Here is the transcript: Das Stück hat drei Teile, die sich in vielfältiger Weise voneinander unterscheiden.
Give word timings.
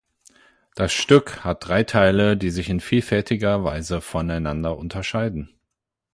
Das 0.73 0.91
Stück 0.93 1.43
hat 1.43 1.67
drei 1.67 1.83
Teile, 1.83 2.35
die 2.35 2.49
sich 2.49 2.69
in 2.69 2.79
vielfältiger 2.79 3.63
Weise 3.63 4.01
voneinander 4.01 4.75
unterscheiden. 4.75 5.53